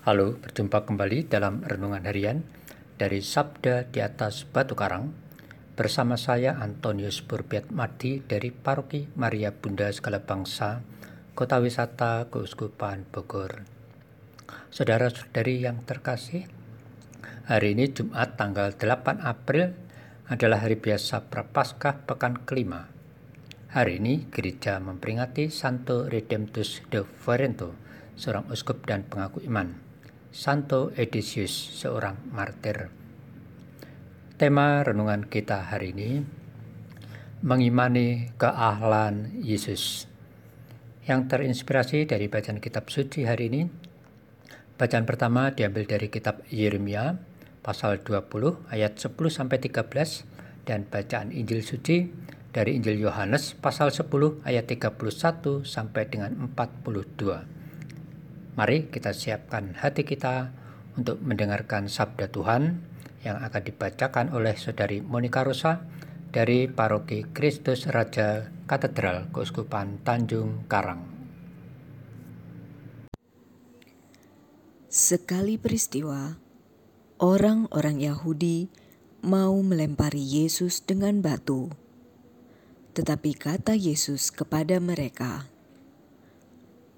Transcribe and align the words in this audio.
Halo, 0.00 0.32
berjumpa 0.40 0.88
kembali 0.88 1.28
dalam 1.28 1.60
Renungan 1.60 2.08
Harian 2.08 2.40
dari 2.96 3.20
Sabda 3.20 3.84
di 3.84 4.00
atas 4.00 4.48
Batu 4.48 4.72
Karang 4.72 5.12
bersama 5.76 6.16
saya 6.16 6.56
Antonius 6.56 7.20
Burbiat 7.20 7.68
Madi 7.68 8.24
dari 8.24 8.48
Paroki 8.48 9.12
Maria 9.20 9.52
Bunda 9.52 9.92
Segala 9.92 10.24
Bangsa, 10.24 10.80
Kota 11.36 11.60
Wisata 11.60 12.32
Keuskupan 12.32 13.12
Bogor. 13.12 13.60
Saudara-saudari 14.72 15.68
yang 15.68 15.84
terkasih, 15.84 16.48
hari 17.44 17.76
ini 17.76 17.92
Jumat 17.92 18.40
tanggal 18.40 18.72
8 18.72 19.20
April 19.20 19.76
adalah 20.32 20.64
hari 20.64 20.80
biasa 20.80 21.28
Prapaskah 21.28 22.08
pekan 22.08 22.48
kelima. 22.48 22.88
Hari 23.76 24.00
ini 24.00 24.32
gereja 24.32 24.80
memperingati 24.80 25.52
Santo 25.52 26.08
Redemptus 26.08 26.80
de 26.88 27.04
Ferento, 27.04 27.76
seorang 28.16 28.48
uskup 28.48 28.88
dan 28.88 29.04
pengaku 29.04 29.44
iman. 29.44 29.89
Santo 30.30 30.94
Edisius, 30.94 31.50
seorang 31.50 32.14
martir. 32.30 32.86
Tema 34.38 34.78
renungan 34.86 35.26
kita 35.26 35.74
hari 35.74 35.90
ini 35.90 36.22
mengimani 37.42 38.30
keahlan 38.38 39.34
Yesus. 39.42 40.06
Yang 41.02 41.34
terinspirasi 41.34 42.06
dari 42.06 42.30
bacaan 42.30 42.62
kitab 42.62 42.86
suci 42.94 43.26
hari 43.26 43.50
ini, 43.50 43.66
bacaan 44.78 45.02
pertama 45.02 45.50
diambil 45.50 45.90
dari 45.90 46.06
kitab 46.06 46.46
Yeremia 46.46 47.18
pasal 47.66 47.98
20 47.98 48.70
ayat 48.70 49.02
10 49.02 49.10
sampai 49.34 49.58
13 49.58 49.82
dan 50.62 50.86
bacaan 50.86 51.34
Injil 51.34 51.66
suci 51.66 52.06
dari 52.54 52.78
Injil 52.78 53.02
Yohanes 53.02 53.58
pasal 53.58 53.90
10 53.90 54.06
ayat 54.46 54.70
31 54.70 55.66
sampai 55.66 56.06
dengan 56.06 56.54
42. 56.54 57.59
Mari 58.58 58.90
kita 58.90 59.14
siapkan 59.14 59.78
hati 59.78 60.02
kita 60.02 60.50
untuk 60.98 61.22
mendengarkan 61.22 61.86
sabda 61.86 62.34
Tuhan 62.34 62.82
yang 63.22 63.38
akan 63.38 63.62
dibacakan 63.62 64.34
oleh 64.34 64.58
Saudari 64.58 64.98
Monika 64.98 65.46
Rosa 65.46 65.86
dari 66.34 66.66
Paroki 66.66 67.30
Kristus 67.30 67.86
Raja 67.86 68.50
Katedral 68.66 69.30
Keuskupan 69.30 70.02
Tanjung 70.02 70.66
Karang. 70.66 71.06
Sekali 74.90 75.54
peristiwa, 75.54 76.34
orang-orang 77.22 78.02
Yahudi 78.02 78.66
mau 79.22 79.54
melempari 79.62 80.26
Yesus 80.26 80.82
dengan 80.82 81.22
batu. 81.22 81.70
Tetapi 82.98 83.30
kata 83.38 83.78
Yesus 83.78 84.34
kepada 84.34 84.82
mereka, 84.82 85.46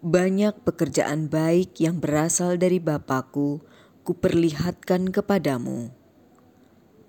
banyak 0.00 0.64
pekerjaan 0.64 1.28
baik 1.28 1.76
yang 1.76 2.00
berasal 2.00 2.56
dari 2.56 2.80
Bapakku 2.80 3.60
kuperlihatkan 4.00 5.12
kepadamu. 5.12 5.92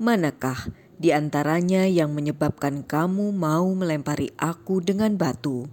Manakah 0.00 0.72
di 0.96 1.12
antaranya 1.12 1.84
yang 1.84 2.16
menyebabkan 2.16 2.80
kamu 2.88 3.36
mau 3.36 3.68
melempari 3.76 4.32
aku 4.40 4.80
dengan 4.80 5.20
batu? 5.20 5.68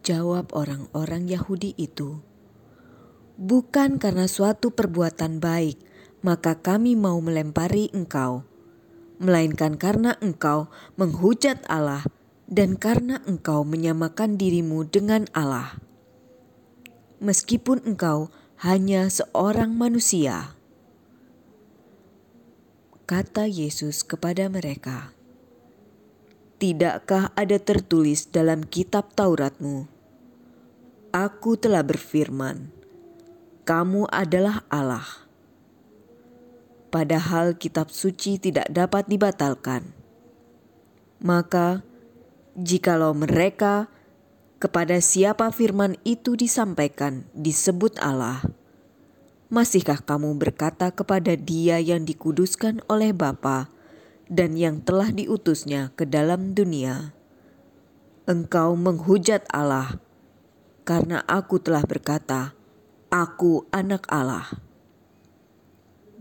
Jawab 0.00 0.56
orang-orang 0.56 1.28
Yahudi 1.28 1.76
itu, 1.76 2.24
Bukan 3.34 3.98
karena 3.98 4.30
suatu 4.30 4.70
perbuatan 4.70 5.42
baik, 5.42 5.76
maka 6.22 6.62
kami 6.62 6.94
mau 6.94 7.18
melempari 7.18 7.90
engkau, 7.90 8.46
melainkan 9.18 9.74
karena 9.74 10.14
engkau 10.22 10.70
menghujat 10.94 11.58
Allah 11.66 12.06
dan 12.44 12.76
karena 12.76 13.24
engkau 13.24 13.64
menyamakan 13.64 14.36
dirimu 14.36 14.84
dengan 14.84 15.24
Allah, 15.32 15.80
meskipun 17.20 17.80
engkau 17.88 18.28
hanya 18.60 19.08
seorang 19.08 19.72
manusia. 19.72 20.56
Kata 23.04 23.44
Yesus 23.44 24.00
kepada 24.00 24.48
mereka, 24.48 25.12
"Tidakkah 26.56 27.36
ada 27.36 27.60
tertulis 27.60 28.32
dalam 28.32 28.64
kitab 28.64 29.12
Tauratmu? 29.12 29.84
Aku 31.12 31.60
telah 31.60 31.84
berfirman, 31.84 32.72
kamu 33.68 34.08
adalah 34.08 34.64
Allah." 34.72 35.24
Padahal 36.88 37.58
kitab 37.58 37.90
suci 37.90 38.38
tidak 38.38 38.70
dapat 38.70 39.10
dibatalkan. 39.10 39.90
Maka, 41.18 41.82
jikalau 42.54 43.14
mereka 43.18 43.90
kepada 44.62 45.02
siapa 45.02 45.50
firman 45.50 45.98
itu 46.06 46.38
disampaikan 46.38 47.26
disebut 47.34 47.98
Allah, 48.00 48.40
masihkah 49.50 50.00
kamu 50.00 50.38
berkata 50.38 50.94
kepada 50.94 51.34
Dia 51.34 51.82
yang 51.82 52.06
dikuduskan 52.06 52.80
oleh 52.88 53.10
Bapa 53.12 53.68
dan 54.30 54.56
yang 54.56 54.80
telah 54.80 55.12
diutusnya 55.12 55.92
ke 55.98 56.08
dalam 56.08 56.56
dunia, 56.56 57.12
Engkau 58.24 58.72
menghujat 58.72 59.44
Allah, 59.52 60.00
karena 60.88 61.20
aku 61.28 61.60
telah 61.60 61.84
berkata, 61.84 62.56
Aku 63.12 63.68
anak 63.68 64.08
Allah. 64.08 64.48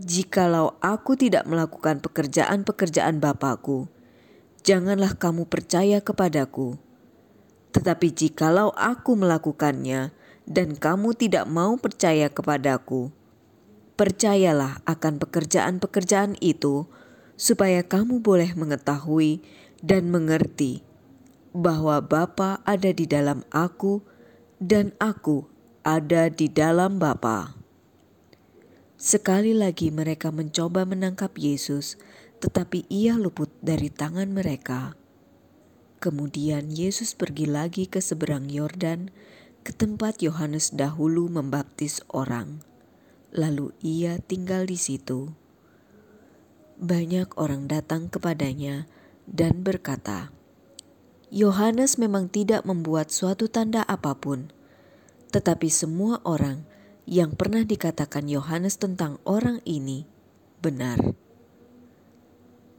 Jikalau 0.03 0.75
aku 0.83 1.15
tidak 1.15 1.47
melakukan 1.47 2.03
pekerjaan-pekerjaan 2.03 3.23
Bapakku, 3.23 3.87
janganlah 4.63 5.19
kamu 5.19 5.45
percaya 5.45 5.99
kepadaku. 5.99 6.79
Tetapi 7.75 8.07
jikalau 8.15 8.71
aku 8.73 9.19
melakukannya 9.19 10.15
dan 10.47 10.75
kamu 10.79 11.15
tidak 11.19 11.45
mau 11.51 11.75
percaya 11.75 12.31
kepadaku, 12.31 13.11
percayalah 13.99 14.79
akan 14.87 15.19
pekerjaan-pekerjaan 15.19 16.39
itu, 16.39 16.87
supaya 17.35 17.83
kamu 17.83 18.23
boleh 18.23 18.55
mengetahui 18.55 19.43
dan 19.83 20.07
mengerti 20.07 20.85
bahwa 21.53 22.01
Bapa 22.01 22.63
ada 22.65 22.89
di 22.89 23.05
dalam 23.05 23.45
aku 23.53 24.01
dan 24.57 24.95
aku 24.97 25.45
ada 25.83 26.31
di 26.31 26.47
dalam 26.47 26.97
Bapa. 26.97 27.53
Sekali 28.95 29.51
lagi 29.51 29.91
mereka 29.91 30.31
mencoba 30.31 30.87
menangkap 30.87 31.35
Yesus, 31.35 31.99
tetapi 32.43 32.83
ia 32.91 33.15
luput 33.15 33.47
dari 33.63 33.87
tangan 33.87 34.27
mereka. 34.27 34.99
Kemudian 36.03 36.67
Yesus 36.67 37.15
pergi 37.15 37.47
lagi 37.47 37.87
ke 37.87 38.03
seberang 38.03 38.51
Yordan, 38.51 39.15
ke 39.63 39.71
tempat 39.71 40.19
Yohanes 40.19 40.75
dahulu 40.75 41.31
membaptis 41.31 42.03
orang. 42.11 42.59
Lalu 43.31 43.71
ia 43.79 44.19
tinggal 44.19 44.67
di 44.67 44.75
situ. 44.75 45.31
Banyak 46.83 47.39
orang 47.39 47.71
datang 47.71 48.11
kepadanya 48.11 48.91
dan 49.23 49.63
berkata, 49.63 50.35
"Yohanes 51.31 51.95
memang 51.95 52.27
tidak 52.27 52.67
membuat 52.67 53.15
suatu 53.15 53.47
tanda 53.47 53.87
apa 53.87 54.19
pun, 54.19 54.51
tetapi 55.31 55.71
semua 55.71 56.19
orang 56.27 56.67
yang 57.07 57.39
pernah 57.39 57.63
dikatakan 57.63 58.27
Yohanes 58.27 58.75
tentang 58.75 59.23
orang 59.23 59.63
ini 59.63 60.03
benar." 60.59 61.22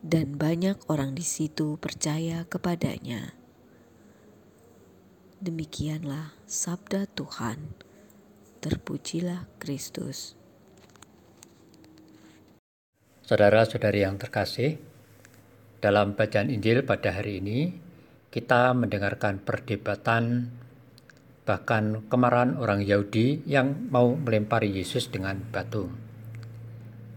Dan 0.05 0.37
banyak 0.37 0.77
orang 0.93 1.17
di 1.17 1.25
situ 1.25 1.81
percaya 1.81 2.45
kepadanya. 2.45 3.33
Demikianlah 5.41 6.37
sabda 6.45 7.09
Tuhan. 7.09 7.73
Terpujilah 8.61 9.49
Kristus. 9.57 10.37
Saudara-saudari 13.25 14.05
yang 14.05 14.21
terkasih, 14.21 14.77
dalam 15.81 16.13
bacaan 16.13 16.53
Injil 16.53 16.85
pada 16.85 17.17
hari 17.17 17.41
ini 17.41 17.73
kita 18.29 18.77
mendengarkan 18.77 19.41
perdebatan 19.41 20.53
bahkan 21.49 22.05
kemarahan 22.09 22.57
orang 22.57 22.85
Yahudi 22.85 23.45
yang 23.49 23.89
mau 23.89 24.17
melempari 24.17 24.73
Yesus 24.73 25.09
dengan 25.13 25.41
batu. 25.53 25.89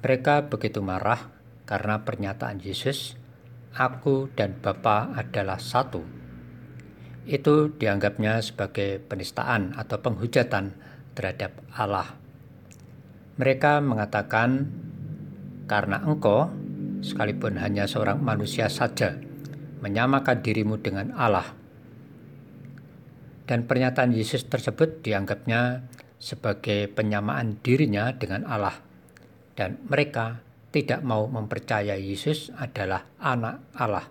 Mereka 0.04 0.52
begitu 0.52 0.84
marah 0.84 1.37
karena 1.68 2.08
pernyataan 2.08 2.64
Yesus, 2.64 3.20
"Aku 3.76 4.32
dan 4.34 4.56
Bapa 4.58 5.12
adalah 5.14 5.60
satu." 5.60 6.02
Itu 7.28 7.76
dianggapnya 7.76 8.40
sebagai 8.40 9.04
penistaan 9.04 9.76
atau 9.76 10.00
penghujatan 10.00 10.72
terhadap 11.12 11.60
Allah. 11.76 12.16
Mereka 13.36 13.84
mengatakan, 13.84 14.72
"Karena 15.68 16.00
engkau, 16.08 16.48
sekalipun 17.04 17.60
hanya 17.60 17.84
seorang 17.84 18.24
manusia 18.24 18.72
saja, 18.72 19.20
menyamakan 19.84 20.40
dirimu 20.40 20.80
dengan 20.80 21.12
Allah." 21.20 21.52
Dan 23.44 23.68
pernyataan 23.68 24.16
Yesus 24.16 24.48
tersebut 24.48 25.04
dianggapnya 25.04 25.84
sebagai 26.18 26.88
penyamaan 26.96 27.60
dirinya 27.60 28.16
dengan 28.16 28.48
Allah, 28.48 28.80
dan 29.60 29.78
mereka 29.86 30.47
tidak 30.72 31.00
mau 31.04 31.26
mempercayai 31.32 32.02
Yesus 32.02 32.52
adalah 32.56 33.08
anak 33.18 33.64
Allah. 33.76 34.06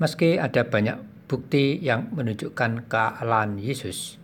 Meski 0.00 0.40
ada 0.40 0.64
banyak 0.64 1.28
bukti 1.30 1.78
yang 1.78 2.10
menunjukkan 2.10 2.90
kealahan 2.90 3.60
Yesus, 3.60 4.18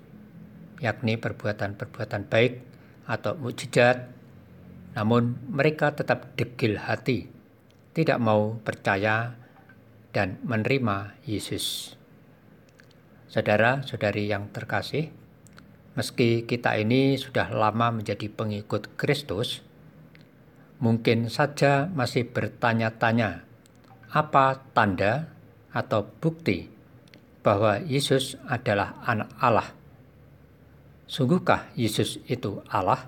yakni 0.82 1.14
perbuatan-perbuatan 1.20 2.26
baik 2.26 2.52
atau 3.06 3.38
mujizat, 3.38 4.10
namun 4.98 5.38
mereka 5.46 5.94
tetap 5.94 6.34
degil 6.34 6.80
hati, 6.80 7.28
tidak 7.94 8.18
mau 8.18 8.58
percaya 8.58 9.36
dan 10.10 10.40
menerima 10.42 11.14
Yesus. 11.28 11.94
Saudara-saudari 13.28 14.32
yang 14.32 14.48
terkasih, 14.48 15.12
meski 15.92 16.48
kita 16.48 16.74
ini 16.80 17.20
sudah 17.20 17.52
lama 17.52 17.92
menjadi 17.92 18.32
pengikut 18.32 18.96
Kristus, 18.96 19.60
mungkin 20.82 21.32
saja 21.32 21.88
masih 21.88 22.28
bertanya-tanya 22.28 23.46
apa 24.12 24.61
tanda 24.76 25.32
atau 25.73 26.08
bukti 26.20 26.69
bahwa 27.44 27.78
Yesus 27.78 28.34
adalah 28.49 28.99
anak 29.06 29.31
Allah. 29.38 29.69
Sungguhkah 31.06 31.70
Yesus 31.78 32.19
itu 32.26 32.64
Allah? 32.67 33.06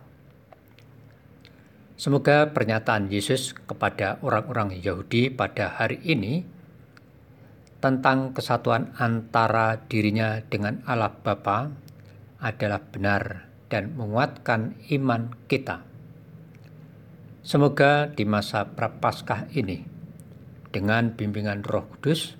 Semoga 1.98 2.54
pernyataan 2.54 3.10
Yesus 3.10 3.50
kepada 3.66 4.22
orang-orang 4.22 4.78
Yahudi 4.78 5.34
pada 5.34 5.74
hari 5.74 5.98
ini 6.06 6.46
tentang 7.82 8.30
kesatuan 8.30 8.94
antara 9.02 9.82
dirinya 9.90 10.38
dengan 10.46 10.78
Allah 10.86 11.10
Bapa 11.10 11.74
adalah 12.38 12.78
benar 12.78 13.50
dan 13.66 13.98
menguatkan 13.98 14.78
iman 14.94 15.34
kita. 15.50 15.87
Semoga 17.38 18.10
di 18.10 18.26
masa 18.26 18.66
Prapaskah 18.66 19.46
ini, 19.54 19.86
dengan 20.74 21.14
bimbingan 21.14 21.62
Roh 21.62 21.86
Kudus, 21.86 22.34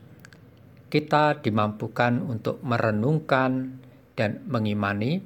kita 0.91 1.39
dimampukan 1.39 2.19
untuk 2.27 2.59
merenungkan 2.67 3.79
dan 4.19 4.43
mengimani 4.51 5.23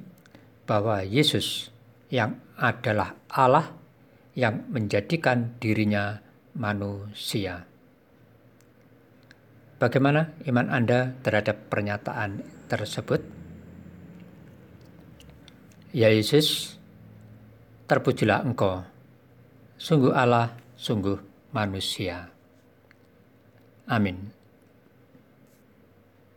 bahwa 0.69 1.01
Yesus 1.01 1.73
yang 2.13 2.37
adalah 2.53 3.17
Allah 3.33 3.73
yang 4.37 4.69
menjadikan 4.69 5.57
dirinya 5.57 6.21
manusia. 6.53 7.65
Bagaimana 9.81 10.37
iman 10.45 10.69
Anda 10.69 11.17
terhadap 11.25 11.67
pernyataan 11.73 12.45
tersebut? 12.69 13.25
Ya 15.91 16.13
Yesus, 16.13 16.77
terpujilah 17.89 18.45
Engkau 18.45 18.92
sungguh 19.83 20.15
Allah, 20.15 20.55
sungguh 20.79 21.19
manusia. 21.51 22.31
Amin. 23.83 24.42